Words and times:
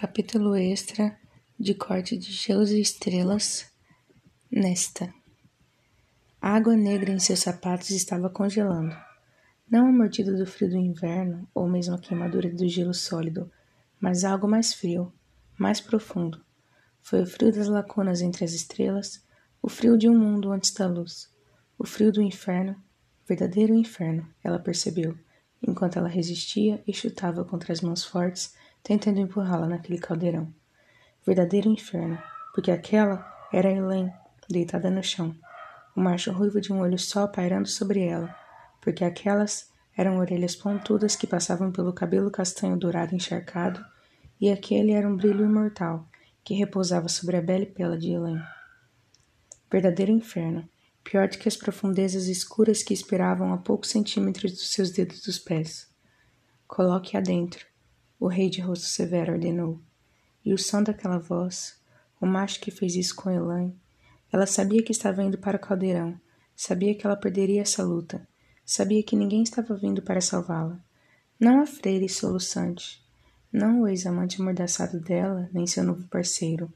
Capítulo 0.00 0.54
extra 0.54 1.18
de 1.58 1.74
corte 1.74 2.16
de 2.16 2.30
gelos 2.30 2.70
e 2.70 2.80
estrelas. 2.80 3.66
Nesta. 4.48 5.12
A 6.40 6.54
água 6.54 6.76
negra 6.76 7.10
em 7.10 7.18
seus 7.18 7.40
sapatos 7.40 7.90
estava 7.90 8.30
congelando. 8.30 8.96
Não 9.68 9.88
a 9.88 9.90
mordida 9.90 10.32
do 10.36 10.46
frio 10.46 10.70
do 10.70 10.76
inverno, 10.76 11.48
ou 11.52 11.68
mesmo 11.68 11.96
a 11.96 11.98
queimadura 11.98 12.48
do 12.48 12.68
gelo 12.68 12.94
sólido, 12.94 13.50
mas 14.00 14.22
algo 14.22 14.46
mais 14.46 14.72
frio, 14.72 15.12
mais 15.58 15.80
profundo. 15.80 16.44
Foi 17.02 17.22
o 17.22 17.26
frio 17.26 17.52
das 17.52 17.66
lacunas 17.66 18.20
entre 18.20 18.44
as 18.44 18.52
estrelas, 18.52 19.26
o 19.60 19.68
frio 19.68 19.98
de 19.98 20.08
um 20.08 20.16
mundo 20.16 20.52
antes 20.52 20.70
da 20.70 20.86
luz, 20.86 21.28
o 21.76 21.84
frio 21.84 22.12
do 22.12 22.22
inferno, 22.22 22.80
verdadeiro 23.26 23.74
inferno, 23.74 24.32
ela 24.44 24.60
percebeu, 24.60 25.18
enquanto 25.60 25.98
ela 25.98 26.08
resistia 26.08 26.80
e 26.86 26.94
chutava 26.94 27.44
contra 27.44 27.72
as 27.72 27.80
mãos 27.80 28.04
fortes 28.04 28.54
tentando 28.88 29.20
empurrá-la 29.20 29.66
naquele 29.66 29.98
caldeirão. 29.98 30.50
Verdadeiro 31.26 31.68
inferno, 31.68 32.18
porque 32.54 32.70
aquela 32.70 33.22
era 33.52 33.70
Elaine, 33.70 34.10
deitada 34.48 34.90
no 34.90 35.02
chão, 35.02 35.36
o 35.94 36.00
macho 36.00 36.32
ruivo 36.32 36.58
de 36.58 36.72
um 36.72 36.80
olho 36.80 36.98
só 36.98 37.26
pairando 37.26 37.68
sobre 37.68 38.00
ela, 38.00 38.34
porque 38.80 39.04
aquelas 39.04 39.70
eram 39.94 40.16
orelhas 40.16 40.56
pontudas 40.56 41.14
que 41.14 41.26
passavam 41.26 41.70
pelo 41.70 41.92
cabelo 41.92 42.30
castanho 42.30 42.78
dourado 42.78 43.14
encharcado, 43.14 43.84
e 44.40 44.50
aquele 44.50 44.92
era 44.92 45.06
um 45.06 45.18
brilho 45.18 45.44
imortal 45.44 46.08
que 46.42 46.54
repousava 46.54 47.10
sobre 47.10 47.36
a 47.36 47.42
bela 47.42 47.66
pela 47.66 47.98
de 47.98 48.12
Elaine. 48.12 48.42
Verdadeiro 49.70 50.12
inferno, 50.12 50.66
pior 51.04 51.28
do 51.28 51.36
que 51.36 51.46
as 51.46 51.58
profundezas 51.58 52.26
escuras 52.26 52.82
que 52.82 52.94
esperavam 52.94 53.52
a 53.52 53.58
poucos 53.58 53.90
centímetros 53.90 54.52
dos 54.52 54.72
seus 54.72 54.90
dedos 54.90 55.20
dos 55.20 55.38
pés. 55.38 55.90
Coloque 56.66 57.18
adentro, 57.18 57.66
o 58.18 58.26
rei 58.26 58.50
de 58.50 58.60
rosto 58.60 58.86
severo 58.86 59.32
ordenou. 59.32 59.80
E 60.44 60.52
o 60.52 60.58
som 60.58 60.82
daquela 60.82 61.18
voz, 61.18 61.78
o 62.20 62.26
macho 62.26 62.60
que 62.60 62.70
fez 62.70 62.96
isso 62.96 63.14
com 63.14 63.30
Elaine, 63.30 63.76
ela 64.32 64.46
sabia 64.46 64.82
que 64.82 64.92
estava 64.92 65.22
indo 65.22 65.38
para 65.38 65.56
o 65.56 65.60
caldeirão, 65.60 66.20
sabia 66.56 66.94
que 66.94 67.06
ela 67.06 67.16
perderia 67.16 67.62
essa 67.62 67.82
luta, 67.82 68.26
sabia 68.64 69.02
que 69.02 69.16
ninguém 69.16 69.42
estava 69.42 69.74
vindo 69.74 70.02
para 70.02 70.20
salvá-la. 70.20 70.78
Não 71.38 71.60
a 71.62 71.66
freire 71.66 72.08
soluçante, 72.08 73.02
não 73.52 73.82
o 73.82 73.88
ex-amante 73.88 74.40
amordaçado 74.40 74.98
dela, 75.00 75.48
nem 75.52 75.66
seu 75.66 75.84
novo 75.84 76.06
parceiro, 76.08 76.72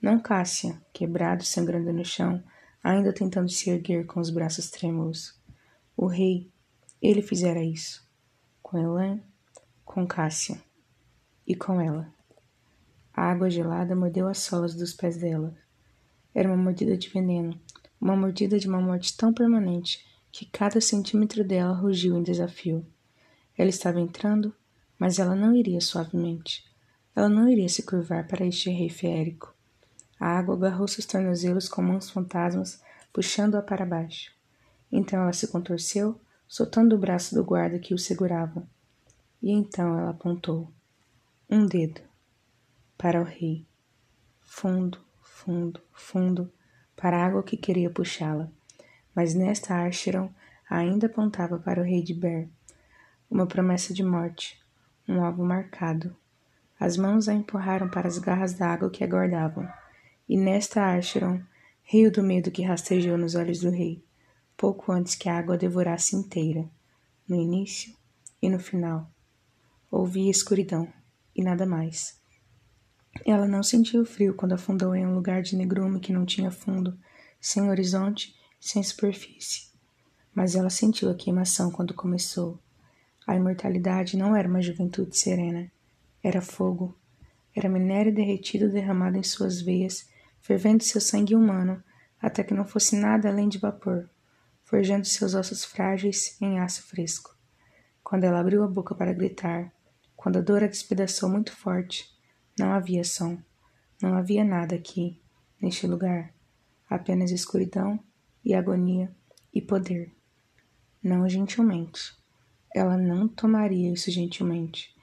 não 0.00 0.20
Cássia, 0.20 0.80
quebrado, 0.92 1.44
sangrando 1.44 1.92
no 1.92 2.04
chão, 2.04 2.42
ainda 2.82 3.12
tentando 3.12 3.48
se 3.48 3.70
erguer 3.70 4.04
com 4.04 4.20
os 4.20 4.30
braços 4.30 4.68
trêmulos. 4.68 5.40
O 5.96 6.06
rei, 6.06 6.50
ele 7.00 7.22
fizera 7.22 7.62
isso. 7.62 8.04
Com 8.60 8.78
Elaine, 8.78 9.22
com 9.84 10.06
Cássia 10.06 10.60
e 11.46 11.54
com 11.54 11.80
ela. 11.80 12.12
A 13.14 13.30
água 13.30 13.50
gelada 13.50 13.94
mordeu 13.94 14.26
as 14.26 14.38
solas 14.38 14.74
dos 14.74 14.92
pés 14.92 15.16
dela. 15.18 15.54
Era 16.34 16.48
uma 16.48 16.56
mordida 16.56 16.96
de 16.96 17.08
veneno, 17.10 17.60
uma 18.00 18.16
mordida 18.16 18.58
de 18.58 18.66
uma 18.66 18.80
morte 18.80 19.16
tão 19.16 19.32
permanente 19.32 20.04
que 20.30 20.46
cada 20.46 20.80
centímetro 20.80 21.44
dela 21.44 21.74
rugiu 21.74 22.16
em 22.16 22.22
desafio. 22.22 22.86
Ela 23.56 23.68
estava 23.68 24.00
entrando, 24.00 24.54
mas 24.98 25.18
ela 25.18 25.36
não 25.36 25.54
iria 25.54 25.80
suavemente. 25.80 26.64
Ela 27.14 27.28
não 27.28 27.48
iria 27.48 27.68
se 27.68 27.82
curvar 27.82 28.26
para 28.26 28.46
este 28.46 28.70
rei 28.70 28.88
feérico. 28.88 29.54
A 30.18 30.38
água 30.38 30.54
agarrou 30.54 30.88
seus 30.88 31.04
tornozelos 31.04 31.68
com 31.68 31.82
mãos 31.82 32.08
fantasmas, 32.08 32.80
puxando-a 33.12 33.60
para 33.60 33.84
baixo. 33.84 34.32
Então 34.90 35.20
ela 35.20 35.32
se 35.34 35.48
contorceu, 35.48 36.18
soltando 36.48 36.96
o 36.96 36.98
braço 36.98 37.34
do 37.34 37.44
guarda 37.44 37.78
que 37.78 37.92
o 37.92 37.98
segurava. 37.98 38.66
E 39.42 39.50
então 39.50 39.98
ela 39.98 40.10
apontou 40.10 40.72
um 41.54 41.66
dedo 41.66 42.00
para 42.96 43.20
o 43.20 43.24
rei, 43.24 43.66
fundo, 44.40 44.98
fundo, 45.20 45.82
fundo, 45.92 46.50
para 46.96 47.18
a 47.18 47.26
água 47.26 47.42
que 47.42 47.58
queria 47.58 47.90
puxá-la. 47.90 48.50
Mas 49.14 49.34
nesta 49.34 49.74
Archeron 49.74 50.30
ainda 50.70 51.08
apontava 51.08 51.58
para 51.58 51.82
o 51.82 51.84
rei 51.84 52.02
de 52.02 52.14
Ber, 52.14 52.48
uma 53.30 53.46
promessa 53.46 53.92
de 53.92 54.02
morte, 54.02 54.58
um 55.06 55.22
alvo 55.22 55.44
marcado. 55.44 56.16
As 56.80 56.96
mãos 56.96 57.28
a 57.28 57.34
empurraram 57.34 57.90
para 57.90 58.08
as 58.08 58.16
garras 58.16 58.54
da 58.54 58.68
água 58.68 58.88
que 58.88 59.04
aguardavam, 59.04 59.68
e 60.26 60.38
nesta 60.38 60.80
Archeron 60.80 61.42
rio 61.82 62.10
do 62.10 62.22
medo 62.22 62.50
que 62.50 62.62
rastejou 62.62 63.18
nos 63.18 63.34
olhos 63.34 63.60
do 63.60 63.68
rei, 63.68 64.02
pouco 64.56 64.90
antes 64.90 65.14
que 65.14 65.28
a 65.28 65.36
água 65.36 65.58
devorasse 65.58 66.16
inteira, 66.16 66.66
no 67.28 67.36
início 67.36 67.94
e 68.40 68.48
no 68.48 68.58
final. 68.58 69.06
Ouvia 69.90 70.30
escuridão 70.30 70.90
e 71.34 71.42
nada 71.42 71.66
mais. 71.66 72.20
Ela 73.26 73.46
não 73.46 73.62
sentiu 73.62 74.04
frio 74.04 74.34
quando 74.34 74.52
afundou 74.52 74.94
em 74.94 75.06
um 75.06 75.14
lugar 75.14 75.42
de 75.42 75.56
negrume 75.56 76.00
que 76.00 76.12
não 76.12 76.24
tinha 76.24 76.50
fundo, 76.50 76.98
sem 77.40 77.68
horizonte, 77.68 78.34
sem 78.58 78.82
superfície. 78.82 79.70
Mas 80.34 80.54
ela 80.54 80.70
sentiu 80.70 81.10
a 81.10 81.14
queimação 81.14 81.70
quando 81.70 81.94
começou. 81.94 82.58
A 83.26 83.36
imortalidade 83.36 84.16
não 84.16 84.34
era 84.34 84.48
uma 84.48 84.62
juventude 84.62 85.16
serena, 85.16 85.70
era 86.22 86.40
fogo. 86.40 86.96
Era 87.54 87.68
minério 87.68 88.14
derretido 88.14 88.70
derramado 88.70 89.18
em 89.18 89.22
suas 89.22 89.60
veias, 89.60 90.08
fervendo 90.40 90.82
seu 90.82 91.00
sangue 91.00 91.34
humano, 91.34 91.82
até 92.20 92.42
que 92.42 92.54
não 92.54 92.64
fosse 92.64 92.96
nada 92.96 93.28
além 93.28 93.48
de 93.48 93.58
vapor, 93.58 94.08
forjando 94.64 95.04
seus 95.04 95.34
ossos 95.34 95.64
frágeis 95.64 96.36
em 96.40 96.58
aço 96.58 96.82
fresco. 96.84 97.36
Quando 98.02 98.24
ela 98.24 98.40
abriu 98.40 98.62
a 98.62 98.68
boca 98.68 98.94
para 98.94 99.12
gritar, 99.12 99.72
quando 100.22 100.36
a 100.36 100.40
dor 100.40 100.62
a 100.62 100.68
despedaçou 100.68 101.28
muito 101.28 101.50
forte, 101.50 102.08
não 102.56 102.72
havia 102.72 103.02
som, 103.02 103.42
não 104.00 104.14
havia 104.14 104.44
nada 104.44 104.76
aqui, 104.76 105.20
neste 105.60 105.84
lugar, 105.84 106.32
apenas 106.88 107.32
escuridão 107.32 107.98
e 108.44 108.54
agonia 108.54 109.12
e 109.52 109.60
poder. 109.60 110.14
Não 111.02 111.28
gentilmente. 111.28 112.16
Ela 112.72 112.96
não 112.96 113.26
tomaria 113.26 113.92
isso 113.92 114.12
gentilmente. 114.12 114.94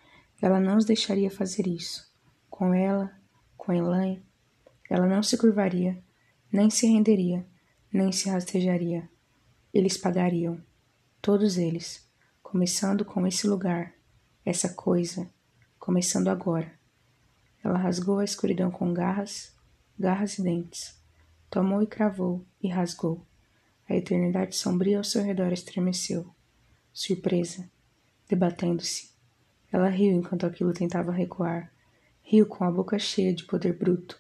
Ela 0.42 0.58
não 0.58 0.78
os 0.78 0.86
deixaria 0.86 1.30
fazer 1.30 1.68
isso. 1.68 2.10
Com 2.50 2.74
ela, 2.74 3.14
com 3.58 3.74
Elaine, 3.74 4.24
ela 4.90 5.06
não 5.06 5.22
se 5.22 5.38
curvaria, 5.38 6.02
nem 6.50 6.70
se 6.70 6.88
renderia, 6.88 7.46
nem 7.92 8.10
se 8.14 8.30
rastejaria. 8.30 9.10
Eles 9.74 9.98
pagariam, 9.98 10.64
todos 11.22 11.58
eles, 11.58 12.10
começando 12.42 13.04
com 13.04 13.28
esse 13.28 13.46
lugar 13.46 13.99
essa 14.50 14.70
coisa, 14.70 15.30
começando 15.78 16.28
agora. 16.28 16.74
Ela 17.64 17.78
rasgou 17.78 18.18
a 18.18 18.24
escuridão 18.24 18.72
com 18.72 18.92
garras, 18.92 19.56
garras 19.98 20.40
e 20.40 20.42
dentes. 20.42 21.00
Tomou 21.52 21.84
e 21.84 21.88
cravou 21.88 22.44
e 22.60 22.68
rasgou. 22.68 23.24
A 23.88 23.96
eternidade 23.96 24.56
sombria 24.56 24.98
ao 24.98 25.04
seu 25.04 25.22
redor 25.22 25.54
estremeceu. 25.54 26.34
Surpresa, 26.92 27.70
debatendo-se. 28.28 29.12
Ela 29.72 29.88
riu 29.88 30.14
enquanto 30.14 30.48
aquilo 30.48 30.74
tentava 30.74 31.12
recuar. 31.12 31.72
Riu 32.24 32.48
com 32.48 32.64
a 32.64 32.72
boca 32.72 32.98
cheia 32.98 33.34
de 33.34 33.44
poder 33.44 33.74
bruto. 33.78 34.20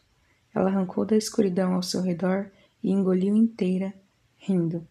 Ela 0.54 0.70
arrancou 0.70 1.06
da 1.06 1.18
escuridão 1.18 1.74
ao 1.74 1.82
seu 1.82 2.02
redor 2.02 2.52
e 2.84 2.92
engoliu 2.92 3.36
inteira, 3.36 3.96
rindo. 4.38 4.88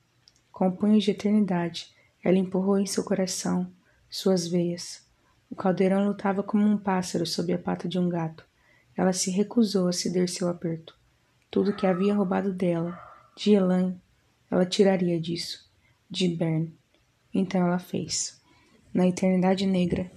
Com 0.50 0.72
punhos 0.72 1.04
de 1.04 1.12
eternidade, 1.12 1.94
ela 2.24 2.38
empurrou 2.38 2.78
em 2.78 2.86
seu 2.86 3.04
coração, 3.04 3.72
suas 4.10 4.48
veias, 4.48 5.07
o 5.50 5.56
caldeirão 5.56 6.06
lutava 6.06 6.42
como 6.42 6.64
um 6.64 6.76
pássaro 6.76 7.26
sob 7.26 7.52
a 7.52 7.58
pata 7.58 7.88
de 7.88 7.98
um 7.98 8.08
gato. 8.08 8.44
Ela 8.96 9.12
se 9.12 9.30
recusou 9.30 9.88
a 9.88 9.92
ceder 9.92 10.28
seu 10.28 10.48
aperto. 10.48 10.96
Tudo 11.50 11.74
que 11.74 11.86
havia 11.86 12.14
roubado 12.14 12.52
dela, 12.52 12.98
de 13.36 13.52
Elaine, 13.52 13.98
ela 14.50 14.66
tiraria 14.66 15.20
disso, 15.20 15.68
de 16.10 16.28
Bern. 16.28 16.74
Então 17.32 17.66
ela 17.66 17.78
fez. 17.78 18.40
Na 18.92 19.06
eternidade 19.06 19.66
negra, 19.66 20.10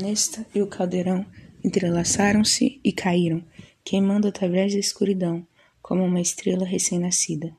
Nesta 0.00 0.46
e 0.54 0.60
o 0.60 0.66
caldeirão 0.66 1.24
entrelaçaram-se 1.64 2.80
e 2.84 2.92
caíram, 2.92 3.42
queimando 3.82 4.28
através 4.28 4.74
da 4.74 4.78
escuridão, 4.78 5.46
como 5.80 6.04
uma 6.04 6.20
estrela 6.20 6.66
recém-nascida. 6.66 7.56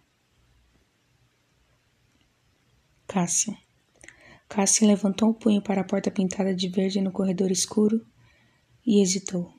Cássia 3.08 3.58
Cassie 4.50 4.88
levantou 4.88 5.30
o 5.30 5.34
punho 5.34 5.62
para 5.62 5.82
a 5.82 5.84
porta 5.84 6.10
pintada 6.10 6.56
de 6.56 6.70
verde 6.70 7.02
no 7.02 7.12
corredor 7.12 7.52
escuro 7.52 8.06
e 8.86 9.02
hesitou. 9.02 9.52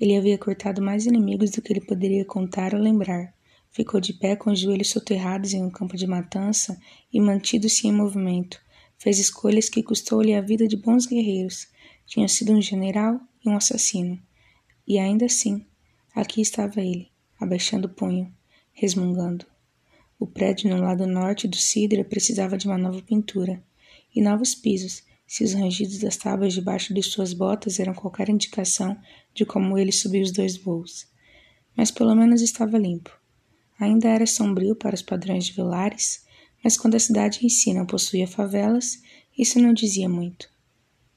Ele 0.00 0.16
havia 0.16 0.38
cortado 0.38 0.80
mais 0.80 1.04
inimigos 1.04 1.50
do 1.50 1.60
que 1.60 1.70
ele 1.70 1.82
poderia 1.82 2.24
contar 2.24 2.74
ou 2.74 2.80
lembrar. 2.80 3.34
Ficou 3.70 4.00
de 4.00 4.14
pé 4.14 4.34
com 4.34 4.50
os 4.50 4.58
joelhos 4.58 4.88
soterrados 4.88 5.52
em 5.52 5.62
um 5.62 5.70
campo 5.70 5.98
de 5.98 6.06
matança 6.06 6.80
e 7.12 7.20
mantido-se 7.20 7.86
em 7.86 7.92
movimento. 7.92 8.58
Fez 8.98 9.18
escolhas 9.18 9.68
que 9.68 9.82
custou-lhe 9.82 10.34
a 10.34 10.40
vida 10.40 10.66
de 10.66 10.78
bons 10.78 11.06
guerreiros. 11.06 11.68
Tinha 12.06 12.26
sido 12.26 12.54
um 12.54 12.62
general 12.62 13.20
e 13.44 13.50
um 13.50 13.56
assassino. 13.56 14.18
E 14.88 14.98
ainda 14.98 15.26
assim, 15.26 15.66
aqui 16.14 16.40
estava 16.40 16.80
ele, 16.80 17.10
abaixando 17.38 17.86
o 17.86 17.90
punho, 17.90 18.32
resmungando. 18.72 19.44
O 20.18 20.26
prédio 20.26 20.70
no 20.70 20.80
lado 20.80 21.06
norte 21.06 21.46
do 21.46 21.56
Sidra 21.56 22.02
precisava 22.02 22.56
de 22.56 22.66
uma 22.66 22.78
nova 22.78 23.02
pintura 23.02 23.62
e 24.14 24.20
novos 24.22 24.54
pisos, 24.54 25.02
se 25.26 25.44
os 25.44 25.52
rangidos 25.52 25.98
das 25.98 26.16
tábuas 26.16 26.52
debaixo 26.52 26.92
de 26.92 27.02
suas 27.02 27.32
botas 27.32 27.78
eram 27.78 27.94
qualquer 27.94 28.28
indicação 28.28 28.96
de 29.32 29.44
como 29.44 29.78
ele 29.78 29.92
subiu 29.92 30.22
os 30.22 30.32
dois 30.32 30.56
voos. 30.56 31.06
Mas 31.76 31.90
pelo 31.90 32.14
menos 32.16 32.42
estava 32.42 32.76
limpo. 32.76 33.16
Ainda 33.78 34.08
era 34.08 34.26
sombrio 34.26 34.74
para 34.74 34.94
os 34.94 35.02
padrões 35.02 35.46
de 35.46 35.52
Vilares, 35.52 36.24
mas 36.62 36.76
quando 36.76 36.96
a 36.96 37.00
cidade 37.00 37.46
em 37.46 37.48
si 37.48 37.72
não 37.72 37.86
possuía 37.86 38.26
favelas, 38.26 39.00
isso 39.38 39.58
não 39.60 39.72
dizia 39.72 40.08
muito. 40.08 40.50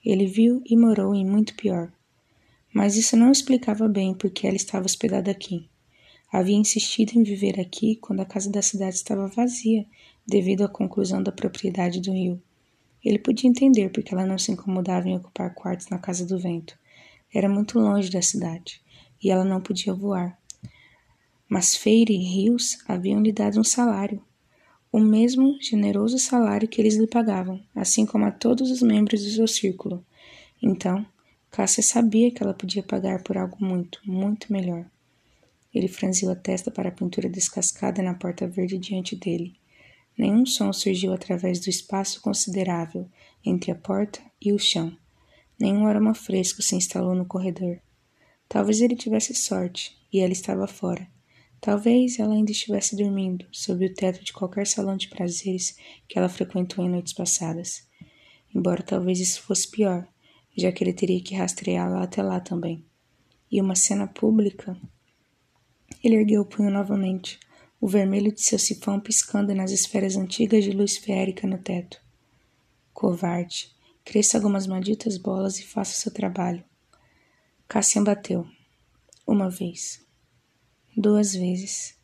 Ele 0.05 0.27
viu 0.27 0.61
e 0.65 0.77
morou 0.77 1.15
em 1.15 1.25
muito 1.25 1.55
pior. 1.55 1.91
Mas 2.73 2.95
isso 2.95 3.17
não 3.17 3.31
explicava 3.31 3.87
bem 3.87 4.13
por 4.13 4.29
que 4.29 4.47
ela 4.47 4.55
estava 4.55 4.85
hospedada 4.85 5.31
aqui. 5.31 5.69
Havia 6.31 6.55
insistido 6.55 7.13
em 7.17 7.23
viver 7.23 7.59
aqui 7.59 7.95
quando 7.95 8.21
a 8.21 8.25
casa 8.25 8.49
da 8.49 8.61
cidade 8.61 8.95
estava 8.95 9.27
vazia, 9.27 9.85
devido 10.25 10.63
à 10.63 10.67
conclusão 10.67 11.21
da 11.21 11.31
propriedade 11.31 11.99
do 11.99 12.11
rio. 12.11 12.41
Ele 13.03 13.19
podia 13.19 13.49
entender 13.49 13.89
porque 13.89 14.13
ela 14.13 14.25
não 14.25 14.37
se 14.37 14.51
incomodava 14.51 15.09
em 15.09 15.15
ocupar 15.15 15.53
quartos 15.53 15.89
na 15.89 15.97
Casa 15.97 16.25
do 16.25 16.39
Vento. 16.39 16.77
Era 17.33 17.49
muito 17.49 17.79
longe 17.79 18.09
da 18.09 18.21
cidade 18.21 18.81
e 19.21 19.29
ela 19.29 19.43
não 19.43 19.59
podia 19.59 19.93
voar. 19.93 20.37
Mas 21.49 21.75
Feire 21.75 22.13
e 22.13 22.23
Rios 22.23 22.77
haviam 22.87 23.21
lhe 23.21 23.31
dado 23.31 23.59
um 23.59 23.63
salário, 23.63 24.21
o 24.91 24.99
mesmo 24.99 25.57
generoso 25.61 26.17
salário 26.19 26.67
que 26.67 26.79
eles 26.79 26.95
lhe 26.95 27.07
pagavam, 27.07 27.59
assim 27.75 28.05
como 28.05 28.25
a 28.25 28.31
todos 28.31 28.69
os 28.69 28.81
membros 28.81 29.23
do 29.23 29.29
seu 29.29 29.47
círculo. 29.47 30.05
Então, 30.61 31.05
Cássia 31.51 31.83
sabia 31.83 32.31
que 32.31 32.41
ela 32.41 32.53
podia 32.53 32.81
pagar 32.81 33.21
por 33.21 33.37
algo 33.37 33.57
muito, 33.59 33.99
muito 34.05 34.51
melhor. 34.51 34.85
Ele 35.73 35.87
franziu 35.87 36.31
a 36.31 36.35
testa 36.35 36.71
para 36.71 36.89
a 36.89 36.91
pintura 36.91 37.29
descascada 37.29 38.01
na 38.01 38.13
porta 38.13 38.47
verde 38.47 38.77
diante 38.77 39.15
dele. 39.15 39.55
Nenhum 40.17 40.45
som 40.45 40.71
surgiu 40.71 41.13
através 41.13 41.59
do 41.59 41.69
espaço 41.69 42.21
considerável 42.21 43.09
entre 43.43 43.71
a 43.71 43.75
porta 43.75 44.21
e 44.41 44.53
o 44.53 44.59
chão. 44.59 44.95
Nenhum 45.59 45.87
aroma 45.87 46.13
fresco 46.13 46.61
se 46.61 46.75
instalou 46.75 47.15
no 47.15 47.25
corredor. 47.25 47.79
Talvez 48.47 48.81
ele 48.81 48.95
tivesse 48.95 49.33
sorte 49.33 49.97
e 50.11 50.19
ela 50.19 50.31
estava 50.31 50.67
fora. 50.67 51.07
Talvez 51.59 52.19
ela 52.19 52.33
ainda 52.33 52.51
estivesse 52.51 52.95
dormindo 52.95 53.45
sob 53.51 53.85
o 53.85 53.93
teto 53.93 54.23
de 54.23 54.33
qualquer 54.33 54.67
salão 54.67 54.97
de 54.97 55.07
prazeres 55.07 55.77
que 56.07 56.19
ela 56.19 56.27
frequentou 56.27 56.85
em 56.85 56.89
noites 56.89 57.13
passadas. 57.13 57.87
Embora 58.53 58.83
talvez 58.83 59.19
isso 59.19 59.41
fosse 59.41 59.71
pior, 59.71 60.07
já 60.55 60.71
que 60.71 60.83
ele 60.83 60.93
teria 60.93 61.23
que 61.23 61.35
rastreá-la 61.35 62.03
até 62.03 62.21
lá 62.21 62.39
também. 62.39 62.85
E 63.49 63.61
uma 63.61 63.75
cena 63.75 64.07
pública? 64.07 64.77
Ele 66.03 66.15
ergueu 66.15 66.41
o 66.41 66.45
punho 66.45 66.69
novamente, 66.69 67.39
o 67.83 67.87
vermelho 67.89 68.31
de 68.31 68.41
seu 68.41 68.57
sifão 68.57 68.97
piscando 68.97 69.53
nas 69.53 69.69
esferas 69.69 70.15
antigas 70.15 70.63
de 70.63 70.71
luz 70.71 70.95
férica 70.95 71.45
no 71.45 71.57
teto. 71.57 72.01
Covarde, 72.93 73.75
cresça 74.05 74.37
algumas 74.37 74.65
malditas 74.65 75.17
bolas 75.17 75.59
e 75.59 75.65
faça 75.65 75.97
seu 75.97 76.09
trabalho. 76.09 76.63
Cassian 77.67 78.01
bateu. 78.01 78.47
Uma 79.27 79.49
vez. 79.49 80.01
Duas 80.95 81.33
vezes. 81.33 81.97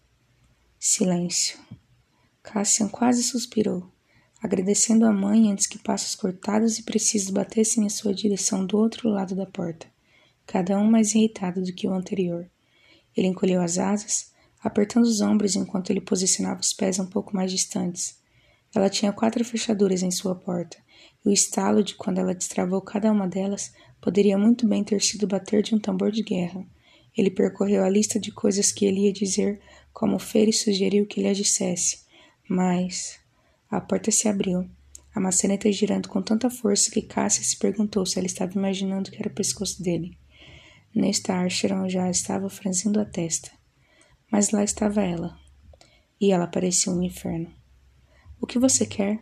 Silêncio. 0.78 1.58
Cassian 2.44 2.90
quase 2.90 3.24
suspirou, 3.24 3.90
agradecendo 4.44 5.06
a 5.06 5.14
mãe 5.14 5.50
antes 5.50 5.66
que 5.66 5.80
passos 5.80 6.14
cortados 6.14 6.78
e 6.78 6.84
precisos 6.84 7.30
batessem 7.30 7.86
em 7.86 7.90
sua 7.90 8.14
direção 8.14 8.66
do 8.66 8.78
outro 8.78 9.08
lado 9.08 9.34
da 9.34 9.46
porta, 9.46 9.88
cada 10.46 10.78
um 10.78 10.92
mais 10.92 11.16
irritado 11.16 11.64
do 11.64 11.72
que 11.72 11.88
o 11.88 11.94
anterior. 11.94 12.52
Ele 13.16 13.28
encolheu 13.28 13.62
as 13.62 13.78
asas, 13.78 14.34
apertando 14.64 15.06
os 15.06 15.22
ombros 15.22 15.56
enquanto 15.56 15.90
ele 15.90 16.02
posicionava 16.02 16.60
os 16.60 16.74
pés 16.74 17.00
um 17.00 17.06
pouco 17.06 17.36
mais 17.36 17.52
distantes. 17.52 18.20
Ela 18.74 18.90
tinha 18.90 19.12
quatro 19.12 19.44
fechaduras 19.44 20.04
em 20.04 20.12
sua 20.12 20.36
porta, 20.36 20.78
e 21.26 21.30
o 21.30 21.34
estalo 21.34 21.84
de 21.84 21.96
quando 21.96 22.20
ela 22.20 22.36
destravou 22.36 22.82
cada 22.82 23.12
uma 23.12 23.28
delas 23.28 23.74
poderia 24.02 24.38
muito 24.38 24.68
bem 24.68 24.84
ter 24.84 25.02
sido 25.02 25.28
bater 25.28 25.64
de 25.64 25.76
um 25.76 25.80
tambor 25.80 26.12
de 26.12 26.24
guerra. 26.24 26.66
Ele 27.18 27.32
percorreu 27.32 27.84
a 27.84 27.90
lista 27.90 28.20
de 28.20 28.32
coisas 28.32 28.72
que 28.72 28.86
ele 28.86 29.06
ia 29.06 29.14
dizer, 29.14 29.60
como 29.92 30.20
Feire 30.20 30.54
sugeriu 30.54 31.06
que 31.06 31.20
ele 31.20 31.34
dissesse. 31.34 32.00
Mas. 32.48 33.20
A 33.70 33.80
porta 33.80 34.10
se 34.10 34.28
abriu, 34.28 34.68
a 35.14 35.20
maçaneta 35.20 35.72
girando 35.72 36.08
com 36.10 36.22
tanta 36.22 36.50
força 36.50 36.90
que 36.90 37.02
Cássia 37.02 37.44
se 37.44 37.58
perguntou 37.58 38.06
se 38.06 38.18
ela 38.18 38.26
estava 38.26 38.54
imaginando 38.54 39.12
que 39.12 39.18
era 39.20 39.28
o 39.28 39.34
pescoço 39.34 39.84
dele. 39.84 40.18
Nesta 40.96 41.34
Archeron 41.34 41.88
já 41.88 42.10
estava 42.10 42.50
franzindo 42.50 43.00
a 43.00 43.06
testa. 43.06 43.59
Mas 44.32 44.52
lá 44.52 44.64
estava 44.64 45.02
ela. 45.02 45.38
E 46.20 46.32
ela 46.32 46.48
parecia 46.48 46.92
um 46.92 47.02
inferno. 47.02 47.52
O 48.40 48.48
que 48.48 48.60
você 48.60 48.86
quer? 48.86 49.20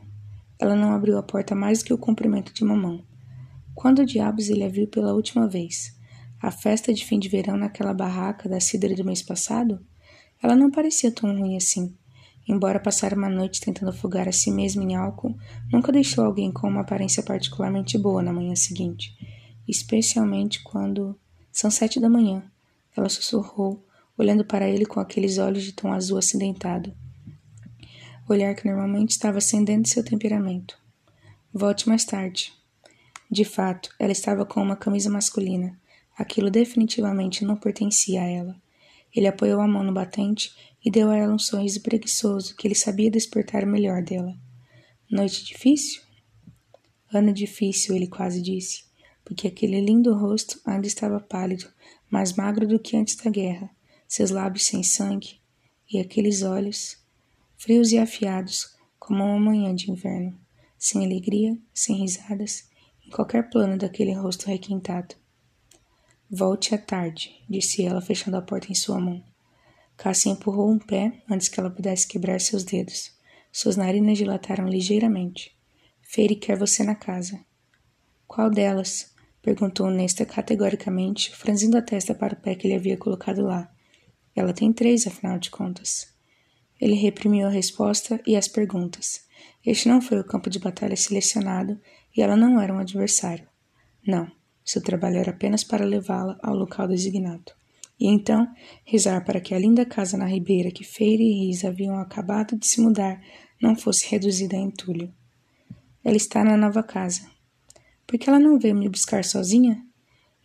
Ela 0.59 0.75
não 0.75 0.92
abriu 0.92 1.18
a 1.18 1.24
porta 1.24 1.56
mais 1.56 1.80
do 1.80 1.86
que 1.86 1.94
o 1.94 1.98
comprimento 1.98 2.54
de 2.54 2.63
uma 2.63 2.75
mão. 2.75 3.04
Quando 3.75 4.06
diabos 4.06 4.50
ele 4.50 4.63
a 4.63 4.69
viu 4.69 4.88
pela 4.88 5.13
última 5.13 5.48
vez? 5.48 5.95
A 6.42 6.51
festa 6.51 6.94
de 6.94 7.06
fim 7.06 7.19
de 7.19 7.30
verão 7.30 7.57
naquela 7.57 7.94
barraca 7.94 8.50
da 8.50 8.59
cidra 8.59 8.95
do 8.95 9.06
mês 9.06 9.21
passado? 9.21 9.80
Ela 10.42 10.56
não 10.56 10.69
parecia 10.69 11.12
tão 11.12 11.38
ruim 11.38 11.56
assim. 11.56 11.95
Embora 12.48 12.80
passara 12.80 13.15
uma 13.15 13.30
noite 13.30 13.59
tentando 13.59 13.89
afogar 13.89 14.27
a 14.27 14.31
si 14.31 14.51
mesma 14.51 14.83
em 14.83 14.95
álcool, 14.95 15.38
nunca 15.71 15.92
deixou 15.92 16.24
alguém 16.24 16.51
com 16.51 16.68
uma 16.68 16.81
aparência 16.81 17.21
particularmente 17.21 17.98
boa 17.98 18.24
na 18.24 18.31
manhã 18.31 18.56
seguinte. 18.56 19.15
Especialmente 19.68 20.63
quando. 20.63 21.19
São 21.51 21.69
sete 21.69 22.00
da 22.00 22.09
manhã. 22.09 22.44
Ela 22.95 23.09
sussurrou, 23.09 23.86
olhando 24.18 24.44
para 24.44 24.68
ele 24.68 24.86
com 24.86 25.00
aqueles 25.00 25.38
olhos 25.38 25.64
de 25.64 25.74
tom 25.74 25.94
azul 25.94 26.18
acidentado. 26.18 26.94
Olhar 28.28 28.56
que 28.56 28.68
normalmente 28.68 29.12
estava 29.12 29.38
acendendo 29.38 29.88
seu 29.88 30.04
temperamento. 30.04 30.78
Volte 31.54 31.88
mais 31.88 32.04
tarde. 32.04 32.54
De 33.30 33.46
fato, 33.46 33.90
ela 34.00 34.12
estava 34.12 34.46
com 34.46 34.62
uma 34.62 34.75
camisa 34.75 35.10
masculina. 35.10 35.80
Aquilo 36.18 36.50
definitivamente 36.50 37.46
não 37.46 37.56
pertencia 37.56 38.22
a 38.22 38.25
ela. 38.25 38.56
Ele 39.16 39.28
apoiou 39.28 39.62
a 39.62 39.68
mão 39.68 39.84
no 39.84 39.94
batente 39.94 40.52
e 40.84 40.90
deu 40.90 41.10
a 41.10 41.16
ela 41.16 41.34
um 41.34 41.40
sorriso 41.40 41.81
preguiçoso 41.81 42.56
que 42.56 42.68
ele 42.68 42.75
sabia 42.75 43.12
despertar 43.12 43.64
o 43.64 43.68
melhor 43.68 44.04
dela. 44.04 44.36
Noite 45.10 45.46
difícil? 45.46 46.02
Ano 47.14 47.31
difícil, 47.31 47.96
ele 47.96 48.08
quase 48.08 48.42
disse, 48.42 48.84
porque 49.24 49.48
aquele 49.48 49.80
lindo 49.80 50.14
rosto 50.14 50.60
ainda 50.66 50.88
estava 50.88 51.19
pálido, 51.19 51.66
mais 52.10 52.34
magro 52.34 52.68
do 52.68 52.78
que 52.78 52.98
antes 52.98 53.16
da 53.16 53.31
guerra, 53.31 53.69
seus 54.07 54.31
lábios 54.31 54.65
sem 54.65 54.83
sangue 54.83 55.39
e 55.92 56.00
aqueles 56.00 56.42
olhos, 56.42 56.98
frios 57.57 57.92
e 57.92 57.98
afiados 57.98 58.75
como 59.00 59.24
uma 59.24 59.39
manhã 59.39 59.74
de 59.74 59.92
inverno, 59.92 60.38
sem 60.77 61.06
alegria, 61.06 61.57
sem 61.74 61.95
risadas, 61.95 62.69
em 63.06 63.09
qualquer 63.09 63.50
plano 63.50 63.77
daquele 63.77 64.13
rosto 64.13 64.48
requintado. 64.48 65.15
Volte 66.30 66.75
à 66.75 66.77
tarde, 66.77 67.42
disse 67.50 67.83
ela, 67.83 68.01
fechando 68.01 68.36
a 68.38 68.42
porta 68.42 68.69
em 68.69 68.76
sua 68.76 68.99
mão. 68.99 69.23
Cassie 69.95 70.30
empurrou 70.31 70.69
um 70.69 70.78
pé 70.78 71.23
antes 71.30 71.47
que 71.47 71.59
ela 71.59 71.69
pudesse 71.69 72.07
quebrar 72.07 72.40
seus 72.42 72.64
dedos. 72.64 73.14
Suas 73.52 73.78
narinas 73.78 74.18
dilataram 74.18 74.68
ligeiramente. 74.68 75.56
Feire 76.02 76.35
quer 76.35 76.57
você 76.57 76.83
na 76.83 76.95
casa. 76.95 77.40
Qual 78.28 78.49
delas? 78.49 79.16
perguntou 79.42 79.90
Nesta 79.90 80.26
categoricamente, 80.26 81.33
franzindo 81.33 81.78
a 81.78 81.81
testa 81.81 82.14
para 82.14 82.33
o 82.33 82.37
pé 82.37 82.56
que 82.56 82.68
ele 82.68 82.76
havia 82.76 82.97
colocado 82.97 83.44
lá. 83.44 83.73
Ela 84.38 84.54
tem 84.54 84.72
três, 84.72 85.08
afinal 85.08 85.40
de 85.40 85.50
contas. 85.50 86.14
Ele 86.80 86.94
reprimiu 86.94 87.48
a 87.48 87.50
resposta 87.50 88.22
e 88.24 88.36
as 88.36 88.48
perguntas. 88.48 89.26
Este 89.66 89.90
não 89.90 90.00
foi 90.00 90.20
o 90.20 90.24
campo 90.24 90.48
de 90.48 90.60
batalha 90.60 90.96
selecionado 90.96 91.82
e 92.16 92.22
ela 92.22 92.38
não 92.38 92.62
era 92.62 92.72
um 92.72 92.78
adversário. 92.78 93.48
Não, 94.06 94.32
seu 94.64 94.80
trabalho 94.80 95.18
era 95.18 95.32
apenas 95.32 95.64
para 95.64 95.84
levá-la 95.84 96.38
ao 96.44 96.56
local 96.56 96.88
designado. 96.88 97.52
E 98.00 98.06
então, 98.06 98.48
rezar 98.86 99.26
para 99.26 99.42
que 99.42 99.56
a 99.56 99.60
linda 99.60 99.84
casa 99.84 100.16
na 100.16 100.28
ribeira 100.28 100.70
que 100.70 100.84
Feira 100.84 101.24
e 101.24 101.48
Riz 101.48 101.66
haviam 101.66 101.98
acabado 101.98 102.56
de 102.56 102.68
se 102.68 102.80
mudar 102.80 103.20
não 103.60 103.76
fosse 103.76 104.08
reduzida 104.08 104.56
a 104.56 104.60
entulho. 104.60 105.12
Ela 106.04 106.16
está 106.16 106.44
na 106.44 106.56
nova 106.56 106.84
casa. 106.84 107.28
Por 108.06 108.20
que 108.20 108.30
ela 108.30 108.40
não 108.40 108.60
veio 108.60 108.76
me 108.76 108.88
buscar 108.88 109.26
sozinha? 109.26 109.84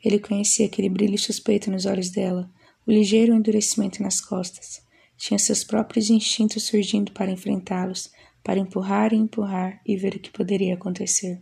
Ele 0.03 0.19
conhecia 0.19 0.65
aquele 0.65 0.89
brilho 0.89 1.19
suspeito 1.19 1.71
nos 1.71 1.85
olhos 1.85 2.09
dela, 2.09 2.51
o 2.87 2.91
ligeiro 2.91 3.35
endurecimento 3.35 4.03
nas 4.03 4.21
costas. 4.21 4.83
Tinha 5.17 5.39
seus 5.39 5.63
próprios 5.63 6.11
instintos 6.11 6.65
surgindo 6.65 7.13
para 7.13 7.31
enfrentá-los, 7.31 8.11
para 8.43 8.59
empurrar 8.59 9.13
e 9.13 9.17
empurrar 9.17 9.81
e 9.87 9.97
ver 9.97 10.15
o 10.17 10.19
que 10.19 10.31
poderia 10.31 10.75
acontecer. 10.75 11.41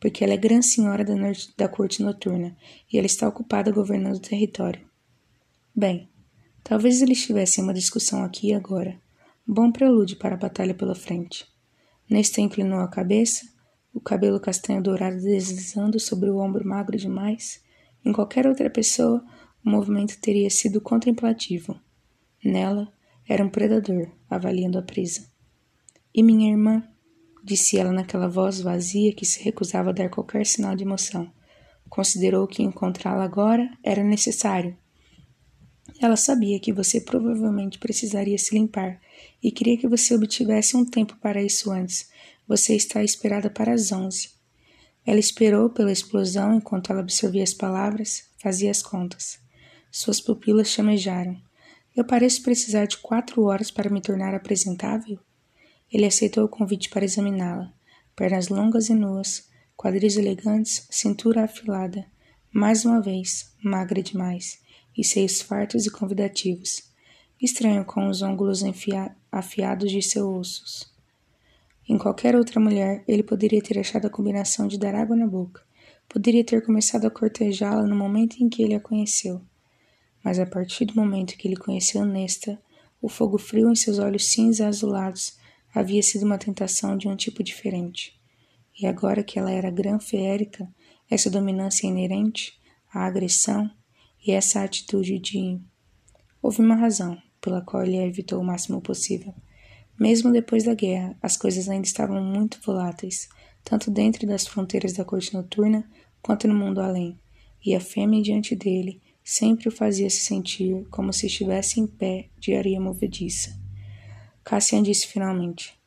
Porque 0.00 0.24
ela 0.24 0.34
é 0.34 0.36
grande 0.36 0.66
senhora 0.66 1.04
da, 1.04 1.14
da 1.56 1.68
corte 1.68 2.02
noturna 2.02 2.56
e 2.92 2.98
ela 2.98 3.06
está 3.06 3.28
ocupada 3.28 3.70
governando 3.70 4.16
o 4.16 4.20
território. 4.20 4.86
Bem, 5.74 6.08
talvez 6.64 7.02
eles 7.02 7.24
tivessem 7.24 7.62
uma 7.62 7.74
discussão 7.74 8.24
aqui 8.24 8.48
e 8.48 8.54
agora. 8.54 9.00
Bom 9.46 9.70
prelúdio 9.70 10.18
para 10.18 10.34
a 10.34 10.38
batalha 10.38 10.74
pela 10.74 10.94
frente. 10.94 11.46
Nesta 12.10 12.40
inclinou 12.40 12.80
a 12.80 12.88
cabeça, 12.88 13.46
o 13.92 14.00
cabelo 14.00 14.40
castanho 14.40 14.82
dourado 14.82 15.16
deslizando 15.16 15.98
sobre 15.98 16.30
o 16.30 16.38
ombro 16.38 16.66
magro 16.66 16.96
demais. 16.96 17.62
Em 18.04 18.12
qualquer 18.12 18.46
outra 18.46 18.70
pessoa, 18.70 19.24
o 19.68 19.70
movimento 19.70 20.18
teria 20.18 20.48
sido 20.48 20.80
contemplativo. 20.80 21.78
Nela, 22.42 22.90
era 23.28 23.44
um 23.44 23.50
predador, 23.50 24.08
avaliando 24.28 24.78
a 24.78 24.82
presa. 24.82 25.28
E 26.14 26.22
minha 26.22 26.50
irmã? 26.50 26.82
disse 27.44 27.78
ela 27.78 27.92
naquela 27.92 28.28
voz 28.28 28.60
vazia 28.60 29.14
que 29.14 29.26
se 29.26 29.42
recusava 29.42 29.90
a 29.90 29.92
dar 29.92 30.08
qualquer 30.08 30.46
sinal 30.46 30.74
de 30.74 30.84
emoção. 30.84 31.30
Considerou 31.88 32.46
que 32.46 32.62
encontrá-la 32.62 33.24
agora 33.24 33.70
era 33.84 34.02
necessário. 34.02 34.76
Ela 36.00 36.16
sabia 36.16 36.58
que 36.58 36.72
você 36.72 37.00
provavelmente 37.00 37.78
precisaria 37.78 38.38
se 38.38 38.54
limpar 38.54 39.00
e 39.42 39.52
queria 39.52 39.76
que 39.76 39.88
você 39.88 40.14
obtivesse 40.14 40.76
um 40.76 40.84
tempo 40.84 41.16
para 41.16 41.42
isso 41.42 41.70
antes. 41.70 42.08
Você 42.46 42.74
está 42.74 43.02
esperada 43.02 43.50
para 43.50 43.72
as 43.72 43.92
onze. 43.92 44.30
Ela 45.06 45.18
esperou 45.18 45.70
pela 45.70 45.92
explosão 45.92 46.54
enquanto 46.54 46.90
ela 46.90 47.00
absorvia 47.00 47.42
as 47.42 47.54
palavras, 47.54 48.24
fazia 48.38 48.70
as 48.70 48.82
contas. 48.82 49.46
Suas 49.90 50.20
pupilas 50.20 50.68
chamejaram. 50.68 51.40
Eu 51.96 52.04
pareço 52.04 52.42
precisar 52.42 52.86
de 52.86 52.98
quatro 52.98 53.42
horas 53.44 53.70
para 53.70 53.90
me 53.90 54.00
tornar 54.00 54.34
apresentável? 54.34 55.18
Ele 55.90 56.04
aceitou 56.04 56.44
o 56.44 56.48
convite 56.48 56.90
para 56.90 57.04
examiná-la. 57.04 57.72
Pernas 58.14 58.48
longas 58.48 58.88
e 58.88 58.94
nuas, 58.94 59.48
quadris 59.76 60.16
elegantes, 60.16 60.86
cintura 60.90 61.44
afilada. 61.44 62.04
Mais 62.52 62.84
uma 62.84 63.00
vez, 63.00 63.54
magra 63.62 64.02
demais, 64.02 64.60
e 64.96 65.02
seios 65.02 65.40
fartos 65.40 65.86
e 65.86 65.90
convidativos. 65.90 66.82
Estranho 67.40 67.84
com 67.84 68.08
os 68.08 68.22
ângulos 68.22 68.62
afiados 69.30 69.90
de 69.90 70.02
seus 70.02 70.26
ossos. 70.26 70.92
Em 71.88 71.96
qualquer 71.96 72.36
outra 72.36 72.60
mulher, 72.60 73.02
ele 73.08 73.22
poderia 73.22 73.62
ter 73.62 73.78
achado 73.78 74.06
a 74.06 74.10
combinação 74.10 74.68
de 74.68 74.78
dar 74.78 74.94
água 74.94 75.16
na 75.16 75.26
boca. 75.26 75.62
Poderia 76.06 76.44
ter 76.44 76.62
começado 76.62 77.06
a 77.06 77.10
cortejá-la 77.10 77.84
no 77.84 77.96
momento 77.96 78.42
em 78.42 78.48
que 78.48 78.62
ele 78.62 78.74
a 78.74 78.80
conheceu. 78.80 79.40
Mas 80.22 80.38
a 80.38 80.46
partir 80.46 80.84
do 80.84 80.94
momento 80.94 81.36
que 81.36 81.46
ele 81.46 81.56
conheceu 81.56 82.04
Nesta, 82.04 82.60
o 83.00 83.08
fogo 83.08 83.38
frio 83.38 83.70
em 83.70 83.74
seus 83.74 83.98
olhos 83.98 84.26
cinza 84.26 84.66
azulados 84.66 85.36
havia 85.74 86.02
sido 86.02 86.24
uma 86.24 86.38
tentação 86.38 86.96
de 86.96 87.08
um 87.08 87.14
tipo 87.14 87.42
diferente. 87.42 88.18
E 88.80 88.86
agora 88.86 89.22
que 89.22 89.38
ela 89.38 89.50
era 89.50 89.70
gran-feérica, 89.70 90.68
essa 91.10 91.30
dominância 91.30 91.86
inerente, 91.86 92.58
a 92.92 93.04
agressão 93.06 93.70
e 94.26 94.32
essa 94.32 94.62
atitude 94.62 95.18
de. 95.18 95.60
Houve 96.42 96.60
uma 96.60 96.74
razão 96.74 97.20
pela 97.40 97.60
qual 97.60 97.84
ele 97.84 97.98
a 97.98 98.06
evitou 98.06 98.40
o 98.40 98.44
máximo 98.44 98.80
possível. 98.80 99.34
Mesmo 99.98 100.32
depois 100.32 100.64
da 100.64 100.74
guerra, 100.74 101.16
as 101.20 101.36
coisas 101.36 101.68
ainda 101.68 101.86
estavam 101.86 102.22
muito 102.22 102.60
voláteis, 102.64 103.28
tanto 103.64 103.90
dentro 103.90 104.26
das 104.26 104.46
fronteiras 104.46 104.92
da 104.92 105.04
corte 105.04 105.34
noturna 105.34 105.88
quanto 106.22 106.46
no 106.46 106.54
mundo 106.54 106.80
além, 106.80 107.18
e 107.64 107.74
a 107.74 107.80
fêmea 107.80 108.22
diante 108.22 108.54
dele 108.54 109.00
sempre 109.30 109.68
o 109.68 109.70
fazia 109.70 110.08
se 110.08 110.20
sentir 110.20 110.86
como 110.88 111.12
se 111.12 111.26
estivesse 111.26 111.78
em 111.78 111.86
pé 111.86 112.30
de 112.38 112.54
areia 112.54 112.80
movediça. 112.80 113.54
Cassian 114.42 114.82
disse 114.82 115.06
finalmente: 115.06 115.78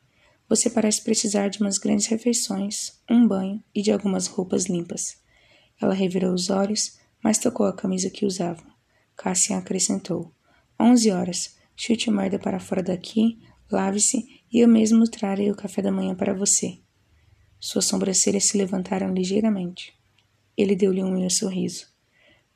Você 0.48 0.70
parece 0.70 1.02
precisar 1.02 1.48
de 1.48 1.60
umas 1.60 1.76
grandes 1.76 2.06
refeições, 2.06 3.02
um 3.10 3.26
banho 3.26 3.60
e 3.74 3.82
de 3.82 3.90
algumas 3.90 4.28
roupas 4.28 4.66
limpas. 4.66 5.16
Ela 5.80 5.92
revirou 5.92 6.32
os 6.32 6.50
olhos, 6.50 7.00
mas 7.20 7.38
tocou 7.38 7.66
a 7.66 7.74
camisa 7.74 8.08
que 8.08 8.24
usava. 8.24 8.62
Cassian 9.16 9.58
acrescentou: 9.58 10.32
Onze 10.78 11.10
horas. 11.10 11.56
Chute 11.74 12.10
merda 12.12 12.38
para 12.38 12.60
fora 12.60 12.82
daqui, 12.82 13.40
Lave-se 13.68 14.24
e 14.52 14.60
eu 14.60 14.68
mesmo 14.68 15.02
trarei 15.04 15.50
o 15.50 15.56
café 15.56 15.82
da 15.82 15.90
manhã 15.90 16.14
para 16.14 16.32
você. 16.32 16.78
Suas 17.58 17.86
sobrancelhas 17.86 18.44
se 18.44 18.56
levantaram 18.56 19.12
ligeiramente. 19.12 19.94
Ele 20.56 20.76
deu-lhe 20.76 21.02
um 21.02 21.28
sorriso. 21.28 21.91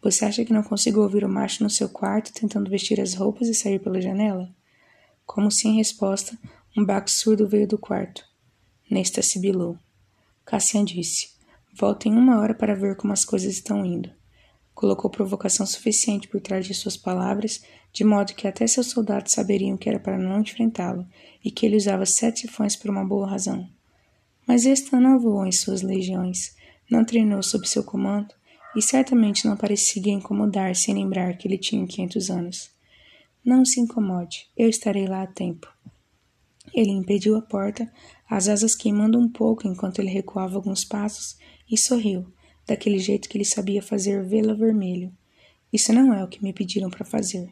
Você 0.06 0.24
acha 0.24 0.44
que 0.44 0.52
não 0.52 0.62
consigo 0.62 1.00
ouvir 1.00 1.24
o 1.24 1.28
macho 1.28 1.64
no 1.64 1.68
seu 1.68 1.88
quarto 1.88 2.32
tentando 2.32 2.70
vestir 2.70 3.00
as 3.00 3.14
roupas 3.14 3.48
e 3.48 3.54
sair 3.54 3.80
pela 3.80 4.00
janela? 4.00 4.48
Como 5.26 5.50
se 5.50 5.66
em 5.66 5.78
resposta, 5.78 6.38
um 6.76 6.84
baco 6.84 7.10
surdo 7.10 7.48
veio 7.48 7.66
do 7.66 7.76
quarto. 7.76 8.24
Nesta 8.88 9.20
sibilou. 9.20 9.76
Cassian 10.44 10.84
disse: 10.84 11.30
Volta 11.74 12.06
em 12.06 12.12
uma 12.12 12.38
hora 12.38 12.54
para 12.54 12.76
ver 12.76 12.94
como 12.94 13.12
as 13.12 13.24
coisas 13.24 13.54
estão 13.54 13.84
indo. 13.84 14.08
Colocou 14.76 15.10
provocação 15.10 15.66
suficiente 15.66 16.28
por 16.28 16.40
trás 16.40 16.64
de 16.64 16.72
suas 16.72 16.96
palavras, 16.96 17.60
de 17.92 18.04
modo 18.04 18.32
que 18.32 18.46
até 18.46 18.64
seus 18.64 18.86
soldados 18.86 19.32
saberiam 19.32 19.76
que 19.76 19.88
era 19.88 19.98
para 19.98 20.16
não 20.16 20.40
enfrentá-lo 20.40 21.04
e 21.44 21.50
que 21.50 21.66
ele 21.66 21.78
usava 21.78 22.06
sete 22.06 22.42
sifões 22.42 22.76
por 22.76 22.92
uma 22.92 23.04
boa 23.04 23.28
razão. 23.28 23.68
Mas 24.46 24.66
esta 24.66 25.00
não 25.00 25.18
voou 25.18 25.44
em 25.44 25.50
suas 25.50 25.82
legiões, 25.82 26.54
não 26.88 27.04
treinou 27.04 27.42
sob 27.42 27.66
seu 27.66 27.82
comando 27.82 28.32
e 28.76 28.82
certamente 28.82 29.46
não 29.46 29.56
parecia 29.56 30.12
incomodar-se 30.12 30.90
em 30.90 30.94
lembrar 30.94 31.36
que 31.38 31.48
ele 31.48 31.56
tinha 31.56 31.86
quinhentos 31.86 32.30
anos. 32.30 32.70
Não 33.42 33.64
se 33.64 33.80
incomode, 33.80 34.48
eu 34.54 34.68
estarei 34.68 35.06
lá 35.06 35.22
a 35.22 35.26
tempo. 35.26 35.66
Ele 36.74 36.90
impediu 36.90 37.36
a 37.36 37.42
porta, 37.42 37.90
as 38.28 38.48
asas 38.48 38.74
queimando 38.74 39.18
um 39.18 39.28
pouco 39.28 39.66
enquanto 39.66 40.00
ele 40.00 40.10
recuava 40.10 40.56
alguns 40.56 40.84
passos, 40.84 41.38
e 41.70 41.78
sorriu, 41.78 42.30
daquele 42.66 42.98
jeito 42.98 43.28
que 43.28 43.38
ele 43.38 43.44
sabia 43.44 43.82
fazer 43.82 44.22
vê-la 44.24 44.52
vermelho. 44.52 45.10
Isso 45.72 45.92
não 45.92 46.12
é 46.12 46.22
o 46.22 46.28
que 46.28 46.42
me 46.42 46.52
pediram 46.52 46.90
para 46.90 47.04
fazer. 47.04 47.48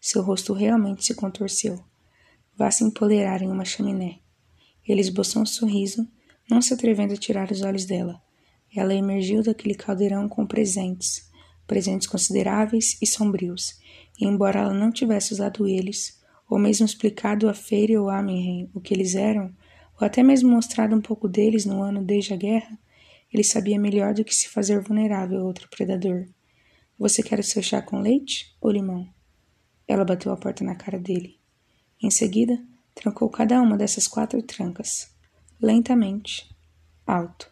Seu 0.00 0.22
rosto 0.22 0.52
realmente 0.52 1.04
se 1.04 1.14
contorceu. 1.14 1.82
Vá 2.56 2.70
se 2.70 2.84
empolerar 2.84 3.42
em 3.42 3.50
uma 3.50 3.64
chaminé. 3.64 4.18
Ele 4.86 5.00
esboçou 5.00 5.42
um 5.42 5.46
sorriso, 5.46 6.06
não 6.50 6.60
se 6.60 6.74
atrevendo 6.74 7.14
a 7.14 7.16
tirar 7.16 7.50
os 7.50 7.62
olhos 7.62 7.84
dela. 7.84 8.20
Ela 8.74 8.94
emergiu 8.94 9.42
daquele 9.42 9.74
caldeirão 9.74 10.28
com 10.28 10.46
presentes, 10.46 11.30
presentes 11.66 12.06
consideráveis 12.06 12.96
e 13.00 13.06
sombrios, 13.06 13.78
e 14.18 14.26
embora 14.26 14.60
ela 14.60 14.74
não 14.74 14.90
tivesse 14.90 15.32
usado 15.32 15.66
eles, 15.66 16.18
ou 16.48 16.58
mesmo 16.58 16.86
explicado 16.86 17.48
a 17.48 17.54
Feire 17.54 17.96
ou 17.96 18.08
Amenhem 18.08 18.70
o 18.74 18.80
que 18.80 18.94
eles 18.94 19.14
eram, 19.14 19.54
ou 20.00 20.06
até 20.06 20.22
mesmo 20.22 20.50
mostrado 20.50 20.94
um 20.96 21.00
pouco 21.00 21.28
deles 21.28 21.64
no 21.64 21.82
ano 21.82 22.02
desde 22.02 22.32
a 22.32 22.36
guerra, 22.36 22.78
ele 23.32 23.44
sabia 23.44 23.78
melhor 23.78 24.14
do 24.14 24.24
que 24.24 24.34
se 24.34 24.48
fazer 24.48 24.80
vulnerável 24.80 25.40
a 25.40 25.44
outro 25.44 25.68
predador. 25.68 26.26
Você 26.98 27.22
quer 27.22 27.38
o 27.38 27.44
seu 27.44 27.62
chá 27.62 27.82
com 27.82 28.00
leite 28.00 28.56
ou 28.60 28.70
limão? 28.70 29.06
Ela 29.86 30.04
bateu 30.04 30.32
a 30.32 30.36
porta 30.36 30.64
na 30.64 30.74
cara 30.74 30.98
dele. 30.98 31.38
Em 32.02 32.10
seguida, 32.10 32.58
trancou 32.94 33.28
cada 33.28 33.60
uma 33.60 33.76
dessas 33.76 34.08
quatro 34.08 34.42
trancas, 34.42 35.14
lentamente, 35.60 36.48
alto, 37.06 37.50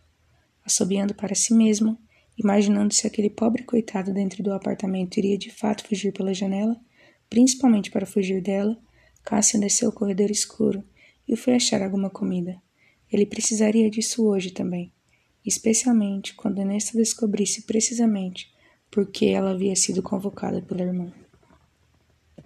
assobiando 0.66 1.14
para 1.14 1.34
si 1.34 1.54
mesmo, 1.54 1.98
imaginando 2.36 2.92
se 2.92 3.06
aquele 3.06 3.30
pobre 3.30 3.62
coitado 3.62 4.12
dentro 4.12 4.42
do 4.42 4.52
apartamento 4.52 5.16
iria 5.16 5.38
de 5.38 5.50
fato 5.50 5.86
fugir 5.86 6.12
pela 6.12 6.34
janela, 6.34 6.76
principalmente 7.30 7.90
para 7.90 8.04
fugir 8.04 8.42
dela. 8.42 8.76
Cassian 9.24 9.60
desceu 9.60 9.88
o 9.88 9.92
corredor 9.92 10.30
escuro 10.30 10.84
e 11.26 11.36
foi 11.36 11.54
achar 11.54 11.82
alguma 11.82 12.10
comida. 12.10 12.60
Ele 13.10 13.24
precisaria 13.24 13.88
disso 13.88 14.26
hoje 14.26 14.50
também 14.50 14.92
especialmente 15.46 16.34
quando 16.34 16.64
Nesta 16.64 16.98
descobrisse 16.98 17.62
precisamente 17.62 18.52
por 18.90 19.06
que 19.06 19.28
ela 19.28 19.52
havia 19.52 19.76
sido 19.76 20.02
convocada 20.02 20.60
pela 20.60 20.82
irmã. 20.82 21.12